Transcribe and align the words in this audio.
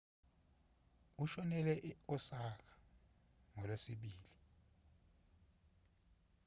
ushonele 1.23 1.75
e-osaka 1.89 2.71
ngolwesibili 3.53 4.25